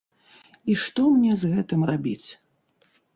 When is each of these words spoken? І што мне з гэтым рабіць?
І 0.73 0.77
што 0.83 1.03
мне 1.17 1.35
з 1.41 1.51
гэтым 1.57 1.81
рабіць? 1.91 2.29